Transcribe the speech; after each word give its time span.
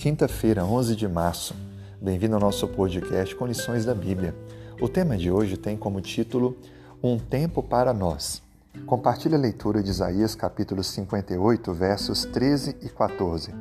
Quinta-feira, 0.00 0.64
11 0.64 0.96
de 0.96 1.06
março. 1.06 1.54
Bem-vindo 2.00 2.34
ao 2.34 2.40
nosso 2.40 2.66
podcast 2.66 3.36
com 3.36 3.46
lições 3.46 3.84
da 3.84 3.94
Bíblia. 3.94 4.34
O 4.80 4.88
tema 4.88 5.14
de 5.14 5.30
hoje 5.30 5.58
tem 5.58 5.76
como 5.76 6.00
título 6.00 6.56
Um 7.02 7.18
tempo 7.18 7.62
para 7.62 7.92
nós. 7.92 8.40
Compartilhe 8.86 9.34
a 9.34 9.38
leitura 9.38 9.82
de 9.82 9.90
Isaías 9.90 10.34
capítulo 10.34 10.82
58, 10.82 11.74
versos 11.74 12.24
13 12.24 12.78
e 12.80 12.88
14. 12.88 13.52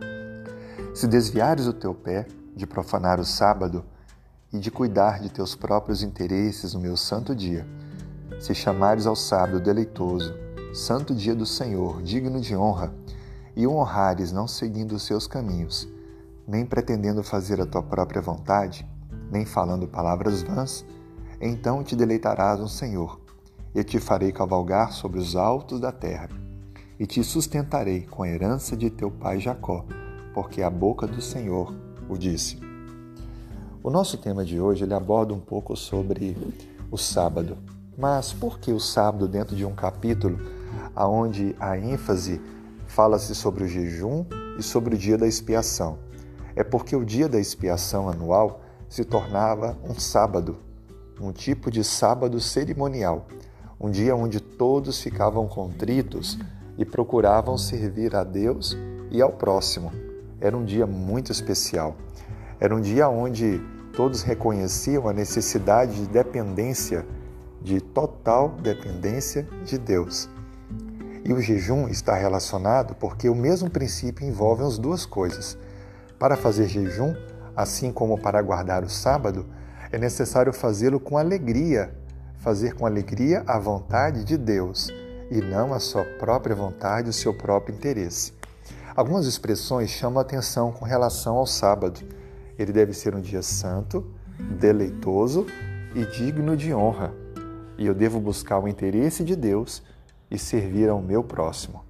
Se 0.95 1.07
desviares 1.07 1.67
o 1.67 1.73
teu 1.73 1.93
pé 1.93 2.25
de 2.55 2.65
profanar 2.65 3.19
o 3.19 3.25
sábado 3.25 3.83
e 4.53 4.59
de 4.59 4.71
cuidar 4.71 5.19
de 5.19 5.29
teus 5.29 5.55
próprios 5.55 6.01
interesses 6.01 6.73
no 6.73 6.79
meu 6.79 6.95
santo 6.95 7.35
dia, 7.35 7.67
se 8.39 8.55
chamares 8.55 9.05
ao 9.05 9.15
sábado 9.17 9.59
deleitoso, 9.59 10.33
santo 10.73 11.13
dia 11.13 11.35
do 11.35 11.45
Senhor, 11.45 12.01
digno 12.01 12.39
de 12.39 12.55
honra, 12.55 12.93
e 13.57 13.67
o 13.67 13.73
honrares 13.73 14.31
não 14.31 14.47
seguindo 14.47 14.93
os 14.93 15.03
seus 15.03 15.27
caminhos, 15.27 15.85
nem 16.49 16.65
pretendendo 16.65 17.21
fazer 17.21 17.61
a 17.61 17.65
tua 17.65 17.83
própria 17.83 18.19
vontade, 18.19 18.83
nem 19.31 19.45
falando 19.45 19.87
palavras 19.87 20.41
vãs, 20.41 20.83
então 21.39 21.83
te 21.83 21.95
deleitarás 21.95 22.59
no 22.59 22.67
Senhor. 22.67 23.21
Eu 23.75 23.83
te 23.83 23.99
farei 23.99 24.31
cavalgar 24.31 24.91
sobre 24.91 25.19
os 25.19 25.35
altos 25.35 25.79
da 25.79 25.91
terra, 25.91 26.27
e 26.99 27.05
te 27.05 27.23
sustentarei 27.23 28.01
com 28.01 28.23
a 28.23 28.27
herança 28.27 28.75
de 28.75 28.89
teu 28.89 29.11
pai 29.11 29.39
Jacó, 29.39 29.85
porque 30.33 30.63
a 30.63 30.71
boca 30.71 31.05
do 31.05 31.21
Senhor 31.21 31.71
o 32.09 32.17
disse. 32.17 32.59
O 33.83 33.91
nosso 33.91 34.17
tema 34.17 34.43
de 34.43 34.59
hoje 34.59 34.83
ele 34.83 34.93
aborda 34.95 35.35
um 35.35 35.39
pouco 35.39 35.75
sobre 35.77 36.35
o 36.89 36.97
sábado. 36.97 37.59
Mas 37.95 38.33
por 38.33 38.59
que 38.59 38.71
o 38.71 38.79
sábado 38.79 39.27
dentro 39.27 39.55
de 39.55 39.65
um 39.65 39.75
capítulo 39.75 40.39
aonde 40.95 41.55
a 41.59 41.77
ênfase 41.77 42.41
fala-se 42.87 43.35
sobre 43.35 43.65
o 43.65 43.67
jejum 43.67 44.25
e 44.57 44.63
sobre 44.63 44.95
o 44.95 44.97
dia 44.97 45.17
da 45.17 45.27
expiação? 45.27 46.08
É 46.59 46.63
porque 46.63 46.93
o 46.93 47.05
dia 47.05 47.29
da 47.29 47.39
expiação 47.39 48.09
anual 48.09 48.59
se 48.89 49.05
tornava 49.05 49.77
um 49.81 49.97
sábado, 49.97 50.57
um 51.17 51.31
tipo 51.31 51.71
de 51.71 51.85
sábado 51.85 52.37
cerimonial, 52.41 53.27
um 53.79 53.89
dia 53.89 54.13
onde 54.13 54.41
todos 54.41 55.01
ficavam 55.01 55.47
contritos 55.47 56.37
e 56.77 56.83
procuravam 56.83 57.57
servir 57.57 58.13
a 58.13 58.25
Deus 58.25 58.77
e 59.09 59.21
ao 59.21 59.31
próximo. 59.31 59.89
Era 60.41 60.57
um 60.57 60.65
dia 60.65 60.85
muito 60.85 61.31
especial. 61.31 61.95
Era 62.59 62.75
um 62.75 62.81
dia 62.81 63.07
onde 63.07 63.61
todos 63.95 64.21
reconheciam 64.21 65.07
a 65.07 65.13
necessidade 65.13 65.95
de 65.95 66.07
dependência, 66.09 67.07
de 67.61 67.79
total 67.79 68.49
dependência 68.61 69.47
de 69.63 69.77
Deus. 69.77 70.29
E 71.23 71.31
o 71.31 71.39
jejum 71.39 71.87
está 71.87 72.15
relacionado 72.15 72.95
porque 72.95 73.29
o 73.29 73.35
mesmo 73.35 73.69
princípio 73.69 74.27
envolve 74.27 74.63
as 74.63 74.77
duas 74.77 75.05
coisas 75.05 75.57
para 76.19 76.35
fazer 76.35 76.67
jejum, 76.67 77.15
assim 77.55 77.91
como 77.91 78.17
para 78.19 78.41
guardar 78.41 78.83
o 78.83 78.89
sábado, 78.89 79.45
é 79.91 79.97
necessário 79.97 80.51
fazê-lo 80.53 80.99
com 80.99 81.17
alegria, 81.17 81.95
fazer 82.37 82.75
com 82.75 82.85
alegria 82.85 83.43
a 83.47 83.57
vontade 83.57 84.23
de 84.23 84.37
Deus 84.37 84.93
e 85.31 85.41
não 85.41 85.73
a 85.73 85.79
sua 85.79 86.03
própria 86.03 86.55
vontade, 86.55 87.09
o 87.09 87.13
seu 87.13 87.33
próprio 87.33 87.73
interesse. 87.73 88.33
Algumas 88.95 89.25
expressões 89.25 89.89
chamam 89.89 90.19
a 90.19 90.21
atenção 90.21 90.71
com 90.71 90.83
relação 90.83 91.37
ao 91.37 91.45
sábado. 91.45 92.01
Ele 92.57 92.73
deve 92.73 92.93
ser 92.93 93.15
um 93.15 93.21
dia 93.21 93.41
santo, 93.41 94.05
deleitoso 94.59 95.45
e 95.95 96.05
digno 96.05 96.57
de 96.57 96.73
honra. 96.73 97.13
E 97.77 97.85
eu 97.85 97.93
devo 97.93 98.19
buscar 98.19 98.59
o 98.59 98.67
interesse 98.67 99.23
de 99.23 99.35
Deus 99.35 99.81
e 100.29 100.37
servir 100.37 100.89
ao 100.89 101.01
meu 101.01 101.23
próximo. 101.23 101.88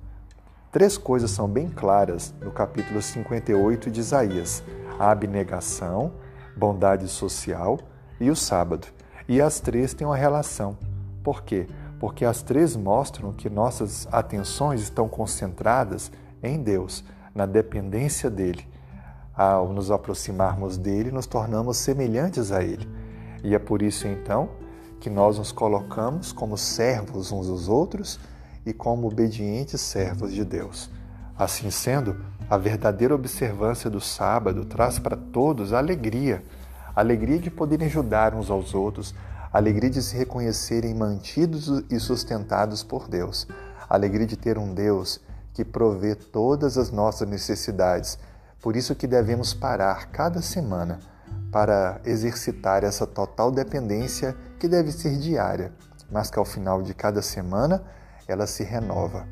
Três 0.71 0.99
coisas 0.99 1.31
são 1.31 1.47
bem 1.47 1.67
claras 1.67 2.31
no 2.39 2.51
capítulo 2.51 3.01
58 3.01 3.89
de 3.89 4.01
Isaías: 4.01 4.63
a 4.99 5.09
abnegação, 5.09 6.11
bondade 6.55 7.07
social 7.07 7.79
e 8.19 8.29
o 8.29 8.35
sábado. 8.35 8.85
E 9.27 9.41
as 9.41 9.59
três 9.59 9.95
têm 9.95 10.05
uma 10.05 10.15
relação. 10.15 10.77
Por 11.23 11.41
quê? 11.41 11.67
Porque 11.99 12.23
as 12.23 12.43
três 12.43 12.75
mostram 12.75 13.33
que 13.33 13.49
nossas 13.49 14.07
atenções 14.11 14.81
estão 14.81 15.09
concentradas 15.09 16.11
em 16.43 16.61
Deus, 16.61 17.03
na 17.33 17.47
dependência 17.47 18.29
dele. 18.29 18.63
Ao 19.35 19.73
nos 19.73 19.89
aproximarmos 19.89 20.77
dele, 20.77 21.11
nos 21.11 21.25
tornamos 21.25 21.77
semelhantes 21.77 22.51
a 22.51 22.61
ele. 22.63 22.87
E 23.43 23.55
é 23.55 23.59
por 23.59 23.81
isso 23.81 24.07
então 24.07 24.49
que 24.99 25.09
nós 25.09 25.39
nos 25.39 25.51
colocamos 25.51 26.31
como 26.31 26.55
servos 26.55 27.31
uns 27.31 27.47
dos 27.47 27.67
outros 27.67 28.19
e 28.69 28.73
como 28.73 29.07
obedientes 29.07 29.81
servos 29.81 30.31
de 30.31 30.45
Deus. 30.45 30.89
Assim 31.37 31.71
sendo, 31.71 32.23
a 32.49 32.57
verdadeira 32.57 33.15
observância 33.15 33.89
do 33.89 33.99
sábado 33.99 34.63
traz 34.65 34.99
para 34.99 35.17
todos 35.17 35.73
alegria, 35.73 36.43
alegria 36.95 37.39
de 37.39 37.49
poderem 37.49 37.87
ajudar 37.87 38.35
uns 38.35 38.49
aos 38.49 38.75
outros, 38.75 39.15
alegria 39.51 39.89
de 39.89 40.01
se 40.01 40.15
reconhecerem 40.15 40.93
mantidos 40.93 41.83
e 41.89 41.99
sustentados 41.99 42.83
por 42.83 43.07
Deus, 43.07 43.47
alegria 43.89 44.27
de 44.27 44.37
ter 44.37 44.57
um 44.57 44.73
Deus 44.73 45.19
que 45.53 45.65
provê 45.65 46.13
todas 46.13 46.77
as 46.77 46.91
nossas 46.91 47.27
necessidades. 47.27 48.19
Por 48.61 48.75
isso 48.75 48.95
que 48.95 49.07
devemos 49.07 49.53
parar 49.53 50.07
cada 50.11 50.41
semana 50.41 50.99
para 51.51 51.99
exercitar 52.05 52.83
essa 52.83 53.07
total 53.07 53.51
dependência 53.51 54.35
que 54.59 54.67
deve 54.67 54.91
ser 54.91 55.17
diária, 55.17 55.71
mas 56.11 56.29
que 56.29 56.37
ao 56.37 56.45
final 56.45 56.83
de 56.83 56.93
cada 56.93 57.21
semana 57.21 57.81
ela 58.31 58.47
se 58.47 58.63
renova. 58.63 59.27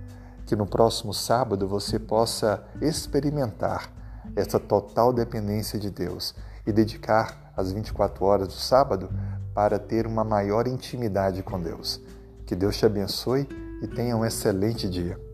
Que 0.45 0.55
no 0.55 0.65
próximo 0.65 1.13
sábado 1.13 1.67
você 1.67 1.99
possa 1.99 2.63
experimentar 2.81 3.91
essa 4.35 4.59
total 4.59 5.11
dependência 5.11 5.79
de 5.79 5.89
Deus 5.89 6.35
e 6.65 6.71
dedicar 6.71 7.51
as 7.55 7.71
24 7.71 8.23
horas 8.23 8.47
do 8.47 8.53
sábado 8.53 9.09
para 9.53 9.79
ter 9.79 10.05
uma 10.05 10.23
maior 10.23 10.67
intimidade 10.67 11.41
com 11.41 11.59
Deus. 11.59 11.99
Que 12.45 12.55
Deus 12.55 12.77
te 12.77 12.85
abençoe 12.85 13.47
e 13.81 13.87
tenha 13.87 14.15
um 14.15 14.25
excelente 14.25 14.89
dia. 14.89 15.26